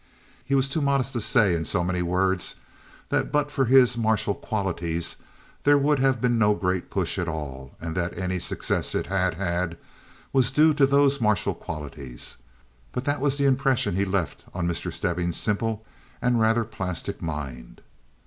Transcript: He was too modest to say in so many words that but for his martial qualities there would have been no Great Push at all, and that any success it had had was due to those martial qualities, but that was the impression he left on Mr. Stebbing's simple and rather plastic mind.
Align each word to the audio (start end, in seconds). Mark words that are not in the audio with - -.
He 0.43 0.55
was 0.55 0.67
too 0.67 0.81
modest 0.81 1.13
to 1.13 1.21
say 1.21 1.53
in 1.53 1.63
so 1.63 1.83
many 1.83 2.01
words 2.01 2.55
that 3.09 3.31
but 3.31 3.51
for 3.51 3.65
his 3.65 3.95
martial 3.95 4.33
qualities 4.33 5.17
there 5.61 5.77
would 5.77 5.99
have 5.99 6.19
been 6.19 6.39
no 6.39 6.55
Great 6.55 6.89
Push 6.89 7.19
at 7.19 7.27
all, 7.27 7.75
and 7.79 7.95
that 7.95 8.17
any 8.17 8.39
success 8.39 8.95
it 8.95 9.05
had 9.05 9.35
had 9.35 9.77
was 10.33 10.49
due 10.49 10.73
to 10.73 10.87
those 10.87 11.21
martial 11.21 11.53
qualities, 11.53 12.37
but 12.91 13.03
that 13.03 13.21
was 13.21 13.37
the 13.37 13.45
impression 13.45 13.95
he 13.95 14.03
left 14.03 14.43
on 14.55 14.67
Mr. 14.67 14.91
Stebbing's 14.91 15.37
simple 15.37 15.85
and 16.19 16.41
rather 16.41 16.63
plastic 16.63 17.21
mind. 17.21 17.81